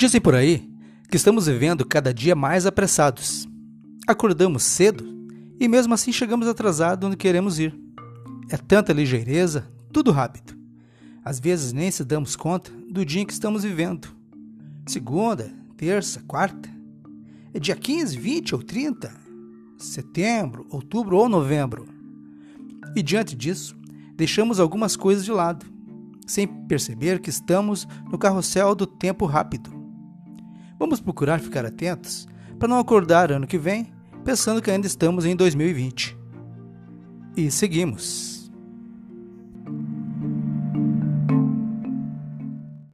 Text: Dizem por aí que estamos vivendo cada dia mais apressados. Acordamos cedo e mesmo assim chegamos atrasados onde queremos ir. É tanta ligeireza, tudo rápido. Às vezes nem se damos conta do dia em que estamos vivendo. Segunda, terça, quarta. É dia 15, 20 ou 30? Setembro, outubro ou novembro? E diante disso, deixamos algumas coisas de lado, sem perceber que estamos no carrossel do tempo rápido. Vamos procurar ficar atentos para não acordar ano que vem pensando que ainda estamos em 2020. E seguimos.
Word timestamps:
Dizem 0.00 0.18
por 0.18 0.34
aí 0.34 0.66
que 1.10 1.16
estamos 1.18 1.46
vivendo 1.46 1.84
cada 1.84 2.14
dia 2.14 2.34
mais 2.34 2.64
apressados. 2.64 3.46
Acordamos 4.06 4.62
cedo 4.62 5.04
e 5.60 5.68
mesmo 5.68 5.92
assim 5.92 6.10
chegamos 6.10 6.48
atrasados 6.48 7.06
onde 7.06 7.18
queremos 7.18 7.58
ir. 7.58 7.78
É 8.48 8.56
tanta 8.56 8.94
ligeireza, 8.94 9.70
tudo 9.92 10.10
rápido. 10.10 10.58
Às 11.22 11.38
vezes 11.38 11.74
nem 11.74 11.90
se 11.90 12.02
damos 12.02 12.34
conta 12.34 12.72
do 12.90 13.04
dia 13.04 13.20
em 13.20 13.26
que 13.26 13.32
estamos 13.34 13.62
vivendo. 13.62 14.08
Segunda, 14.86 15.52
terça, 15.76 16.22
quarta. 16.26 16.70
É 17.52 17.60
dia 17.60 17.76
15, 17.76 18.18
20 18.18 18.54
ou 18.54 18.62
30? 18.62 19.12
Setembro, 19.76 20.66
outubro 20.70 21.18
ou 21.18 21.28
novembro? 21.28 21.86
E 22.96 23.02
diante 23.02 23.36
disso, 23.36 23.76
deixamos 24.16 24.60
algumas 24.60 24.96
coisas 24.96 25.26
de 25.26 25.30
lado, 25.30 25.66
sem 26.26 26.46
perceber 26.46 27.20
que 27.20 27.28
estamos 27.28 27.86
no 28.10 28.16
carrossel 28.16 28.74
do 28.74 28.86
tempo 28.86 29.26
rápido. 29.26 29.79
Vamos 30.80 30.98
procurar 30.98 31.40
ficar 31.40 31.66
atentos 31.66 32.26
para 32.58 32.66
não 32.66 32.78
acordar 32.78 33.30
ano 33.30 33.46
que 33.46 33.58
vem 33.58 33.92
pensando 34.24 34.62
que 34.62 34.70
ainda 34.70 34.86
estamos 34.86 35.26
em 35.26 35.36
2020. 35.36 36.16
E 37.36 37.50
seguimos. 37.50 38.39